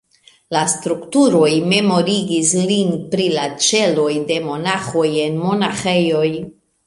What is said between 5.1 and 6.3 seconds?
en monaĥejoj.